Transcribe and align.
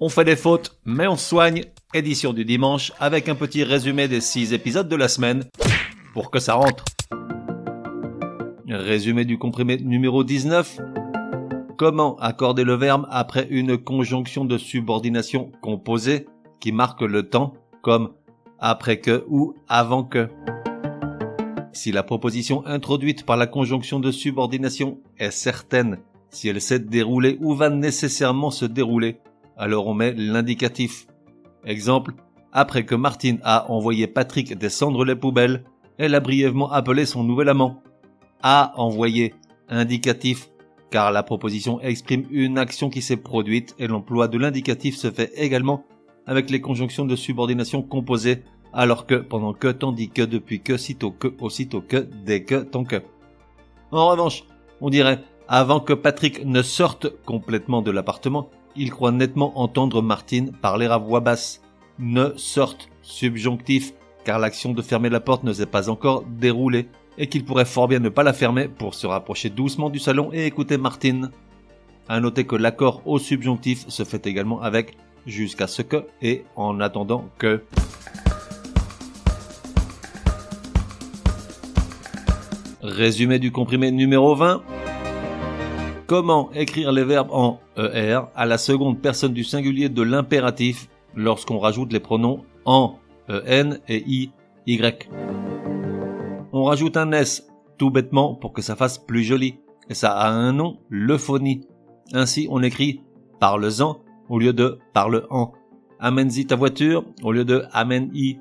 On 0.00 0.08
fait 0.08 0.24
des 0.24 0.36
fautes, 0.36 0.78
mais 0.84 1.08
on 1.08 1.16
soigne. 1.16 1.64
Édition 1.92 2.32
du 2.32 2.44
dimanche 2.44 2.92
avec 3.00 3.28
un 3.28 3.34
petit 3.34 3.64
résumé 3.64 4.06
des 4.06 4.20
6 4.20 4.52
épisodes 4.52 4.88
de 4.88 4.94
la 4.94 5.08
semaine 5.08 5.44
pour 6.12 6.30
que 6.30 6.38
ça 6.38 6.54
rentre. 6.54 6.84
Résumé 8.68 9.24
du 9.24 9.38
comprimé 9.38 9.76
numéro 9.78 10.22
19. 10.22 10.78
Comment 11.76 12.16
accorder 12.18 12.62
le 12.62 12.74
verbe 12.74 13.08
après 13.10 13.48
une 13.50 13.76
conjonction 13.76 14.44
de 14.44 14.56
subordination 14.56 15.50
composée 15.62 16.26
qui 16.60 16.70
marque 16.70 17.02
le 17.02 17.28
temps 17.28 17.54
comme 17.82 18.12
après 18.60 19.00
que 19.00 19.24
ou 19.26 19.54
avant 19.66 20.04
que? 20.04 20.28
Si 21.72 21.90
la 21.90 22.04
proposition 22.04 22.64
introduite 22.66 23.26
par 23.26 23.36
la 23.36 23.48
conjonction 23.48 23.98
de 23.98 24.12
subordination 24.12 25.00
est 25.18 25.32
certaine, 25.32 25.98
si 26.30 26.48
elle 26.48 26.60
s'est 26.60 26.78
déroulée 26.78 27.36
ou 27.40 27.54
va 27.54 27.68
nécessairement 27.68 28.50
se 28.50 28.64
dérouler, 28.64 29.18
alors 29.58 29.86
on 29.86 29.94
met 29.94 30.14
l'indicatif. 30.14 31.06
Exemple, 31.64 32.14
après 32.52 32.86
que 32.86 32.94
Martine 32.94 33.40
a 33.42 33.70
envoyé 33.70 34.06
Patrick 34.06 34.56
descendre 34.56 35.04
les 35.04 35.16
poubelles, 35.16 35.64
elle 35.98 36.14
a 36.14 36.20
brièvement 36.20 36.70
appelé 36.70 37.04
son 37.04 37.24
nouvel 37.24 37.48
amant. 37.48 37.82
A 38.42 38.72
envoyé, 38.76 39.34
indicatif, 39.68 40.48
car 40.90 41.10
la 41.10 41.22
proposition 41.24 41.80
exprime 41.80 42.24
une 42.30 42.56
action 42.56 42.88
qui 42.88 43.02
s'est 43.02 43.16
produite 43.16 43.74
et 43.78 43.88
l'emploi 43.88 44.28
de 44.28 44.38
l'indicatif 44.38 44.96
se 44.96 45.10
fait 45.10 45.32
également 45.34 45.84
avec 46.26 46.50
les 46.50 46.60
conjonctions 46.60 47.04
de 47.04 47.16
subordination 47.16 47.82
composées 47.82 48.44
alors 48.72 49.06
que, 49.06 49.16
pendant 49.16 49.54
que, 49.54 49.68
tandis 49.68 50.10
que, 50.10 50.22
depuis 50.22 50.60
que, 50.60 50.76
sitôt 50.76 51.10
que, 51.10 51.34
aussitôt 51.40 51.80
que, 51.80 51.96
dès 52.24 52.44
que, 52.44 52.62
tant 52.62 52.84
que. 52.84 53.02
En 53.90 54.08
revanche, 54.08 54.44
on 54.80 54.90
dirait, 54.90 55.20
avant 55.48 55.80
que 55.80 55.94
Patrick 55.94 56.44
ne 56.44 56.62
sorte 56.62 57.08
complètement 57.24 57.82
de 57.82 57.90
l'appartement, 57.90 58.50
il 58.76 58.90
croit 58.90 59.12
nettement 59.12 59.58
entendre 59.60 60.02
Martine 60.02 60.52
parler 60.52 60.86
à 60.86 60.98
voix 60.98 61.20
basse. 61.20 61.60
Ne 61.98 62.32
sorte, 62.36 62.88
subjonctif, 63.02 63.92
car 64.24 64.38
l'action 64.38 64.72
de 64.72 64.82
fermer 64.82 65.08
la 65.08 65.20
porte 65.20 65.44
ne 65.44 65.52
s'est 65.52 65.66
pas 65.66 65.90
encore 65.90 66.24
déroulée, 66.24 66.88
et 67.18 67.28
qu'il 67.28 67.44
pourrait 67.44 67.64
fort 67.64 67.88
bien 67.88 67.98
ne 67.98 68.08
pas 68.08 68.22
la 68.22 68.32
fermer 68.32 68.68
pour 68.68 68.94
se 68.94 69.06
rapprocher 69.06 69.50
doucement 69.50 69.90
du 69.90 69.98
salon 69.98 70.30
et 70.32 70.46
écouter 70.46 70.78
Martine. 70.78 71.30
À 72.08 72.20
noter 72.20 72.44
que 72.44 72.56
l'accord 72.56 73.02
au 73.04 73.18
subjonctif 73.18 73.86
se 73.88 74.04
fait 74.04 74.26
également 74.26 74.62
avec 74.62 74.96
jusqu'à 75.26 75.66
ce 75.66 75.82
que 75.82 76.06
et 76.22 76.44
en 76.56 76.80
attendant 76.80 77.28
que. 77.38 77.62
Résumé 82.80 83.38
du 83.38 83.50
comprimé 83.50 83.90
numéro 83.90 84.34
20. 84.34 84.62
Comment 86.08 86.50
écrire 86.54 86.90
les 86.90 87.04
verbes 87.04 87.28
en 87.32 87.60
ER 87.76 88.20
à 88.34 88.46
la 88.46 88.56
seconde 88.56 89.02
personne 89.02 89.34
du 89.34 89.44
singulier 89.44 89.90
de 89.90 90.00
l'impératif 90.00 90.88
lorsqu'on 91.14 91.58
rajoute 91.58 91.92
les 91.92 92.00
pronoms 92.00 92.46
en, 92.64 92.94
EN 93.28 93.78
et 93.88 94.02
I, 94.06 94.30
Y. 94.66 95.10
On 96.54 96.64
rajoute 96.64 96.96
un 96.96 97.12
S 97.12 97.46
tout 97.76 97.90
bêtement 97.90 98.34
pour 98.34 98.54
que 98.54 98.62
ça 98.62 98.74
fasse 98.74 98.96
plus 98.96 99.22
joli. 99.22 99.56
Et 99.90 99.94
ça 99.94 100.12
a 100.12 100.30
un 100.30 100.54
nom, 100.54 100.78
l'euphonie. 100.88 101.66
Ainsi, 102.14 102.48
on 102.50 102.62
écrit 102.62 103.02
parle-en 103.38 104.00
au 104.30 104.38
lieu 104.38 104.54
de 104.54 104.78
parle-en. 104.94 105.52
Amène-y 106.00 106.46
ta 106.46 106.56
voiture 106.56 107.04
au 107.22 107.32
lieu 107.32 107.44
de 107.44 107.64
amène-y. 107.72 108.40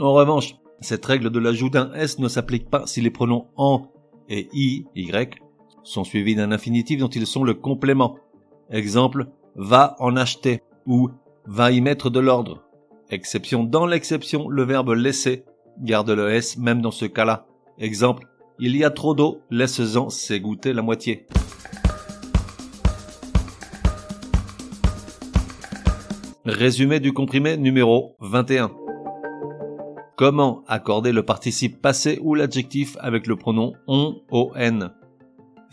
En 0.00 0.12
revanche, 0.12 0.56
cette 0.80 1.06
règle 1.06 1.30
de 1.30 1.38
l'ajout 1.38 1.70
d'un 1.70 1.92
S 1.94 2.18
ne 2.18 2.26
s'applique 2.26 2.68
pas 2.68 2.84
si 2.86 3.00
les 3.00 3.10
pronoms 3.10 3.46
en 3.54 3.92
et 4.28 4.48
i, 4.52 4.86
y, 4.96 5.08
sont 5.86 6.04
suivis 6.04 6.34
d'un 6.34 6.52
infinitif 6.52 6.98
dont 6.98 7.08
ils 7.08 7.26
sont 7.26 7.44
le 7.44 7.54
complément. 7.54 8.16
Exemple, 8.70 9.28
va 9.54 9.96
en 10.00 10.16
acheter 10.16 10.62
ou 10.86 11.08
va 11.46 11.70
y 11.70 11.80
mettre 11.80 12.10
de 12.10 12.20
l'ordre. 12.20 12.64
Exception 13.10 13.62
dans 13.62 13.86
l'exception, 13.86 14.48
le 14.48 14.64
verbe 14.64 14.90
laisser 14.90 15.44
garde 15.80 16.10
le 16.10 16.30
S 16.30 16.58
même 16.58 16.82
dans 16.82 16.90
ce 16.90 17.04
cas-là. 17.04 17.46
Exemple, 17.78 18.26
il 18.58 18.76
y 18.76 18.84
a 18.84 18.90
trop 18.90 19.14
d'eau, 19.14 19.42
laisse-en 19.50 20.10
s'égoutter 20.10 20.72
la 20.72 20.82
moitié. 20.82 21.26
Résumé 26.44 27.00
du 27.00 27.12
comprimé 27.12 27.56
numéro 27.56 28.16
21. 28.20 28.72
Comment 30.16 30.64
accorder 30.66 31.12
le 31.12 31.24
participe 31.24 31.82
passé 31.82 32.18
ou 32.22 32.34
l'adjectif 32.34 32.96
avec 33.00 33.26
le 33.26 33.36
pronom 33.36 33.74
on, 33.86 34.22
on, 34.30 34.50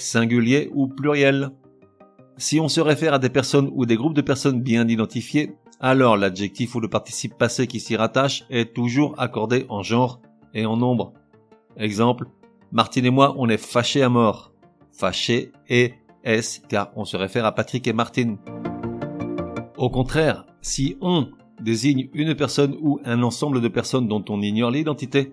singulier 0.00 0.70
ou 0.74 0.88
pluriel 0.88 1.50
Si 2.36 2.60
on 2.60 2.68
se 2.68 2.80
réfère 2.80 3.14
à 3.14 3.18
des 3.18 3.30
personnes 3.30 3.70
ou 3.72 3.86
des 3.86 3.96
groupes 3.96 4.14
de 4.14 4.22
personnes 4.22 4.62
bien 4.62 4.88
identifiés, 4.88 5.52
alors 5.80 6.16
l'adjectif 6.16 6.74
ou 6.74 6.80
le 6.80 6.88
participe 6.88 7.38
passé 7.38 7.66
qui 7.66 7.80
s'y 7.80 7.96
rattache 7.96 8.44
est 8.50 8.74
toujours 8.74 9.14
accordé 9.18 9.66
en 9.68 9.82
genre 9.82 10.20
et 10.54 10.66
en 10.66 10.76
nombre. 10.76 11.14
Exemple, 11.76 12.26
Martine 12.72 13.06
et 13.06 13.10
moi, 13.10 13.34
on 13.38 13.48
est 13.48 13.56
fâchés 13.56 14.02
à 14.02 14.08
mort. 14.08 14.52
Fâché 14.92 15.52
et 15.68 15.94
S 16.24 16.62
car 16.68 16.90
on 16.96 17.04
se 17.04 17.16
réfère 17.16 17.46
à 17.46 17.52
Patrick 17.52 17.86
et 17.86 17.92
Martine. 17.92 18.36
Au 19.78 19.88
contraire, 19.88 20.44
si 20.60 20.96
on 21.00 21.28
désigne 21.62 22.10
une 22.12 22.34
personne 22.34 22.76
ou 22.80 23.00
un 23.04 23.22
ensemble 23.22 23.60
de 23.60 23.68
personnes 23.68 24.08
dont 24.08 24.24
on 24.28 24.42
ignore 24.42 24.70
l'identité, 24.70 25.32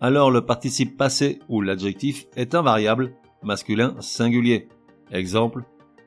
alors 0.00 0.30
le 0.30 0.44
participe 0.44 0.96
passé 0.96 1.40
ou 1.48 1.62
l'adjectif 1.62 2.26
est 2.36 2.54
invariable, 2.54 3.14
masculin 3.46 3.94
singulier. 4.00 4.68
Exemple, 5.12 5.62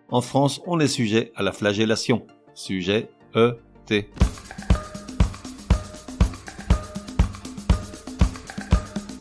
en 0.09 0.19
France, 0.19 0.61
on 0.67 0.79
est 0.79 0.88
sujet 0.88 1.31
à 1.35 1.41
la 1.41 1.53
flagellation. 1.53 2.27
Sujet 2.53 3.09
E 3.35 3.57
T. 3.85 4.09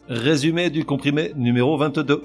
Résumé 0.09 0.69
du 0.71 0.85
comprimé 0.85 1.33
numéro 1.37 1.79
22. 1.79 2.23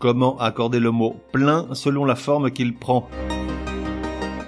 Comment 0.00 0.36
accorder 0.38 0.80
le 0.80 0.90
mot 0.90 1.14
plein 1.32 1.68
selon 1.74 2.04
la 2.04 2.16
forme 2.16 2.50
qu'il 2.50 2.74
prend? 2.74 3.08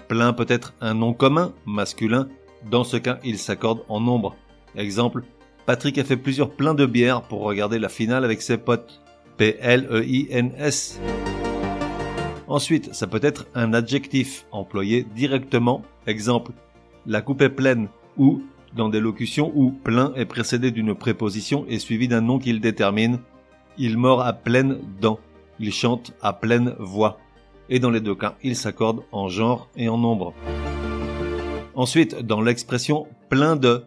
Plein 0.09 0.33
peut 0.33 0.47
être 0.49 0.75
un 0.81 0.95
nom 0.95 1.13
commun, 1.13 1.53
masculin. 1.65 2.29
Dans 2.69 2.85
ce 2.85 2.97
cas, 2.97 3.19
il 3.23 3.39
s'accorde 3.39 3.85
en 3.89 4.01
nombre. 4.01 4.35
Exemple, 4.75 5.23
Patrick 5.65 5.97
a 5.99 6.05
fait 6.05 6.17
plusieurs 6.17 6.51
pleins 6.51 6.75
de 6.75 6.87
bière 6.87 7.23
pour 7.23 7.43
regarder 7.43 7.79
la 7.79 7.89
finale 7.89 8.25
avec 8.25 8.43
ses 8.43 8.57
potes. 8.59 9.03
P-L-E-I-N-S. 9.37 11.01
Ensuite, 12.49 12.95
ça 12.95 13.07
peut 13.07 13.21
être 13.23 13.47
un 13.55 13.73
adjectif 13.73 14.47
employé 14.53 15.07
directement. 15.15 15.83
Exemple, 16.07 16.53
la 17.07 17.23
coupe 17.23 17.43
est 17.43 17.49
pleine 17.49 17.89
ou 18.19 18.43
dans 18.75 18.89
des 18.89 19.01
locutions 19.01 19.53
où 19.55 19.71
plein 19.71 20.13
est 20.15 20.27
précédé 20.27 20.71
d'une 20.71 20.95
préposition 20.95 21.65
et 21.69 21.79
suivi 21.79 22.09
d'un 22.09 22.21
nom 22.21 22.39
qu'il 22.39 22.61
détermine. 22.61 23.19
Il 23.79 23.99
mord 23.99 24.21
à 24.23 24.33
pleine 24.33 24.79
dents. 25.01 25.19
Il 25.59 25.73
chante 25.73 26.13
à 26.23 26.33
pleine 26.33 26.75
voix 26.79 27.19
et 27.69 27.79
dans 27.79 27.91
les 27.91 28.01
deux 28.01 28.15
cas, 28.15 28.37
il 28.43 28.55
s'accorde 28.55 29.03
en 29.13 29.29
genre 29.29 29.71
et 29.77 29.89
en 29.89 29.97
nombre. 29.97 30.35
Ensuite, 31.75 32.17
dans 32.17 32.43
l'expression 32.43 33.07
plein 33.31 33.57
de, 33.57 33.85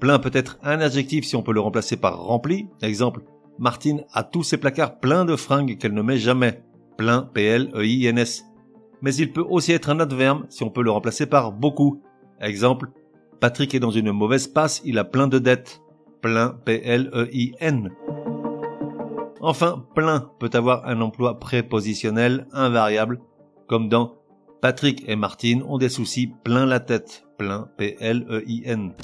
plein 0.00 0.18
peut 0.18 0.32
être 0.32 0.58
un 0.64 0.80
adjectif 0.80 1.24
si 1.24 1.36
on 1.36 1.42
peut 1.42 1.52
le 1.52 1.60
remplacer 1.60 1.96
par 1.96 2.20
rempli. 2.20 2.66
Exemple, 2.82 3.20
Martine 3.58 4.04
a 4.12 4.22
tous 4.22 4.44
ses 4.44 4.56
placards 4.56 5.00
pleins 5.00 5.24
de 5.24 5.34
fringues 5.34 5.78
qu'elle 5.78 5.94
ne 5.94 6.02
met 6.02 6.18
jamais. 6.18 6.62
Plein, 6.96 7.22
P-L-E-I-N-S. 7.22 8.44
Mais 9.02 9.14
il 9.14 9.32
peut 9.32 9.44
aussi 9.48 9.72
être 9.72 9.90
un 9.90 10.00
adverbe 10.00 10.46
si 10.48 10.62
on 10.62 10.70
peut 10.70 10.82
le 10.82 10.90
remplacer 10.90 11.26
par 11.26 11.52
beaucoup. 11.52 12.02
Exemple, 12.40 12.90
Patrick 13.40 13.74
est 13.74 13.80
dans 13.80 13.90
une 13.90 14.12
mauvaise 14.12 14.46
passe, 14.46 14.80
il 14.84 14.98
a 14.98 15.04
plein 15.04 15.28
de 15.28 15.38
dettes. 15.38 15.80
Plein, 16.20 16.56
P-L-E-I-N. 16.64 17.90
Enfin, 19.40 19.84
plein 19.94 20.30
peut 20.40 20.50
avoir 20.52 20.86
un 20.86 21.00
emploi 21.00 21.38
prépositionnel 21.38 22.48
invariable, 22.52 23.20
comme 23.68 23.88
dans 23.88 24.16
Patrick 24.60 25.08
et 25.08 25.14
Martine 25.14 25.62
ont 25.62 25.78
des 25.78 25.88
soucis 25.88 26.32
plein 26.42 26.66
la 26.66 26.80
tête. 26.80 27.24
Plein, 27.38 27.68
P-L-E-I-N. 27.76 28.94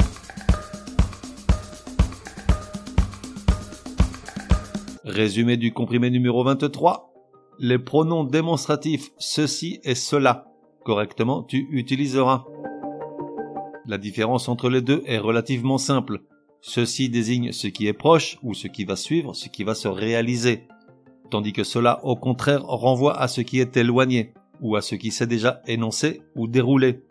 Résumé 5.05 5.59
du 5.59 5.71
comprimé 5.71 6.09
numéro 6.09 6.43
23. 6.45 7.13
Les 7.59 7.79
pronoms 7.79 8.25
démonstratifs 8.25 9.11
ceci 9.19 9.79
et 9.85 9.95
cela. 9.95 10.47
Correctement, 10.83 11.43
tu 11.43 11.69
utiliseras. 11.73 12.47
La 13.85 13.99
différence 13.99 14.49
entre 14.49 14.71
les 14.71 14.81
deux 14.81 15.03
est 15.05 15.19
relativement 15.19 15.77
simple. 15.77 16.23
Ceci 16.63 17.11
désigne 17.11 17.53
ce 17.53 17.67
qui 17.67 17.87
est 17.87 17.93
proche 17.93 18.39
ou 18.43 18.55
ce 18.55 18.67
qui 18.67 18.87
va 18.87 18.97
suivre, 18.97 19.35
ce 19.35 19.51
qui 19.51 19.63
va 19.63 19.75
se 19.75 19.89
réaliser. 19.89 20.69
Tandis 21.31 21.53
que 21.53 21.65
cela, 21.65 22.03
au 22.03 22.17
contraire, 22.17 22.65
renvoie 22.65 23.21
à 23.21 23.29
ce 23.29 23.43
qui 23.43 23.61
est 23.61 23.77
éloigné 23.77 24.33
ou 24.63 24.75
à 24.75 24.81
ce 24.81 24.95
qui 24.95 25.11
s'est 25.11 25.27
déjà 25.27 25.61
énoncé 25.67 26.23
ou 26.35 26.49
déroulé. 26.49 27.03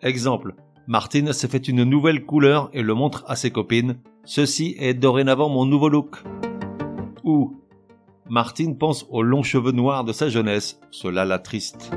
Exemple. 0.00 0.54
Martine 0.86 1.32
s'est 1.32 1.48
fait 1.48 1.66
une 1.66 1.82
nouvelle 1.82 2.24
couleur 2.24 2.70
et 2.72 2.82
le 2.82 2.94
montre 2.94 3.24
à 3.26 3.34
ses 3.34 3.50
copines. 3.50 3.96
Ceci 4.24 4.76
est 4.78 4.94
dorénavant 4.94 5.48
mon 5.48 5.66
nouveau 5.66 5.88
look. 5.88 6.22
Ou 7.24 7.56
Martine 8.28 8.76
pense 8.76 9.06
aux 9.10 9.22
longs 9.22 9.42
cheveux 9.42 9.72
noirs 9.72 10.04
de 10.04 10.12
sa 10.12 10.28
jeunesse. 10.28 10.80
Cela 10.90 11.24
la 11.24 11.38
triste. 11.38 11.90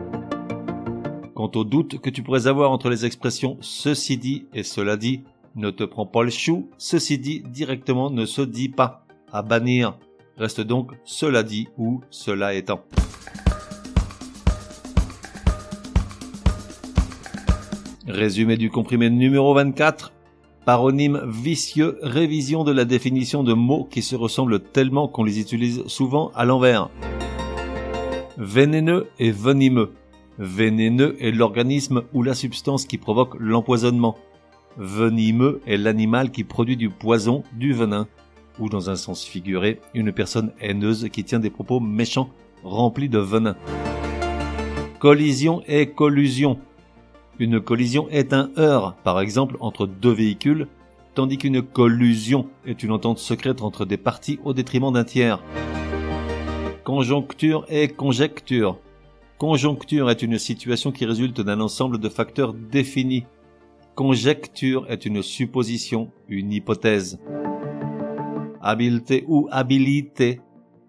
Quant 1.34 1.52
au 1.56 1.64
doute 1.64 2.00
que 2.00 2.10
tu 2.10 2.24
pourrais 2.24 2.48
avoir 2.48 2.72
entre 2.72 2.90
les 2.90 3.06
expressions 3.06 3.58
ceci 3.62 4.18
dit 4.18 4.48
et 4.54 4.64
cela 4.64 4.98
dit, 4.98 5.24
ne 5.56 5.70
te 5.72 5.84
prends 5.84 6.06
pas 6.06 6.24
le 6.24 6.30
chou, 6.30 6.70
ceci 6.78 7.18
dit 7.18 7.42
directement 7.42 8.10
ne 8.10 8.26
se 8.26 8.42
dit 8.42 8.70
pas. 8.70 9.06
À 9.32 9.42
bannir. 9.42 9.98
Reste 10.38 10.62
donc 10.62 10.92
cela 11.04 11.44
dit 11.44 11.68
ou 11.78 12.02
cela 12.10 12.54
étant. 12.54 12.84
Résumé 18.08 18.56
du 18.56 18.70
comprimé 18.70 19.10
numéro 19.10 19.54
24. 19.54 20.15
Paronyme 20.66 21.22
vicieux, 21.28 22.00
révision 22.02 22.64
de 22.64 22.72
la 22.72 22.86
définition 22.86 23.44
de 23.44 23.54
mots 23.54 23.88
qui 23.90 24.02
se 24.02 24.16
ressemblent 24.16 24.60
tellement 24.60 25.08
qu'on 25.08 25.24
les 25.24 25.40
utilise 25.40 25.86
souvent 25.86 26.32
à 26.34 26.44
l'envers. 26.44 26.90
Vénéneux 28.40 29.06
et 29.20 29.30
venimeux. 29.30 29.92
Vénéneux 30.40 31.18
est 31.20 31.30
l'organisme 31.30 32.02
ou 32.14 32.24
la 32.24 32.34
substance 32.34 32.86
qui 32.86 32.98
provoque 32.98 33.36
l'empoisonnement. 33.40 34.18
Venimeux 34.78 35.62
est 35.68 35.78
l'animal 35.78 36.32
qui 36.32 36.44
produit 36.44 36.78
du 36.78 36.90
poison, 36.90 37.44
du 37.54 37.72
venin, 37.72 38.08
ou 38.60 38.68
dans 38.68 38.90
un 38.90 38.96
sens 38.96 39.24
figuré, 39.24 39.80
une 39.94 40.12
personne 40.12 40.52
haineuse 40.60 41.10
qui 41.12 41.24
tient 41.24 41.40
des 41.40 41.52
propos 41.52 41.80
méchants 41.80 42.32
remplis 42.64 43.08
de 43.08 43.20
venin. 43.20 43.56
Collision 44.98 45.62
et 45.68 45.92
collusion. 45.92 46.58
Une 47.38 47.60
collision 47.60 48.08
est 48.10 48.32
un 48.32 48.50
heurt, 48.58 48.96
par 49.04 49.20
exemple, 49.20 49.58
entre 49.60 49.88
deux 49.88 50.14
véhicules, 50.14 50.68
tandis 51.16 51.38
qu'une 51.38 51.62
collusion 51.62 52.48
est 52.66 52.82
une 52.82 52.92
entente 52.92 53.20
secrète 53.20 53.62
entre 53.62 53.84
des 53.84 53.98
parties 53.98 54.40
au 54.46 54.54
détriment 54.54 54.94
d'un 54.94 55.04
tiers. 55.04 55.44
Conjoncture 56.86 57.66
et 57.68 57.90
conjecture. 57.90 58.80
Conjoncture 59.38 60.10
est 60.10 60.22
une 60.22 60.38
situation 60.38 60.94
qui 60.94 61.06
résulte 61.06 61.42
d'un 61.42 61.60
ensemble 61.60 61.98
de 61.98 62.08
facteurs 62.08 62.54
définis. 62.54 63.26
Conjecture 63.96 64.86
est 64.90 65.06
une 65.06 65.22
supposition, 65.22 66.12
une 66.30 66.54
hypothèse. 66.54 67.20
Habileté 68.62 69.26
ou 69.28 69.50
habilité. 69.52 70.40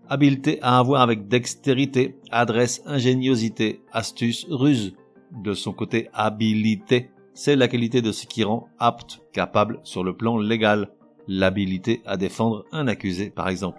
Habileté 0.09 0.61
à 0.63 0.79
avoir 0.79 1.03
avec 1.03 1.27
dextérité, 1.27 2.19
adresse, 2.31 2.83
ingéniosité, 2.87 3.81
astuce, 3.93 4.47
ruse 4.49 4.95
de 5.33 5.55
son 5.55 5.73
côté 5.73 6.09
habilité, 6.13 7.11
c'est 7.35 7.57
la 7.57 7.69
qualité 7.69 8.03
de 8.03 8.13
ce 8.13 8.27
qui 8.27 8.45
rend 8.45 8.69
apte, 8.79 9.21
capable 9.33 9.81
sur 9.83 10.05
le 10.05 10.17
plan 10.17 10.39
légal, 10.39 10.89
l'habilité 11.29 12.03
à 12.07 12.17
défendre 12.17 12.65
un 12.73 12.89
accusé 12.89 13.31
par 13.31 13.49
exemple. 13.49 13.79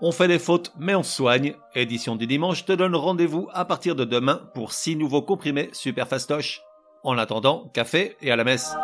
On 0.00 0.12
fait 0.12 0.28
des 0.28 0.38
fautes, 0.38 0.72
mais 0.78 0.94
on 0.94 1.02
soigne. 1.02 1.54
Édition 1.74 2.14
du 2.14 2.28
dimanche 2.28 2.64
te 2.64 2.72
donne 2.72 2.94
rendez-vous 2.94 3.48
à 3.52 3.64
partir 3.64 3.96
de 3.96 4.04
demain 4.04 4.40
pour 4.54 4.72
six 4.72 4.94
nouveaux 4.94 5.22
comprimés 5.22 5.70
super 5.72 6.06
fastoches. 6.06 6.62
En 7.02 7.18
attendant, 7.18 7.68
café 7.72 8.16
et 8.22 8.30
à 8.30 8.36
la 8.36 8.44
messe. 8.44 8.76